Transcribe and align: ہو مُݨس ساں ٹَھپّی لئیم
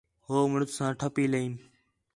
ہو 0.27 0.37
مُݨس 0.51 0.69
ساں 0.77 0.91
ٹَھپّی 0.99 1.25
لئیم 1.31 1.53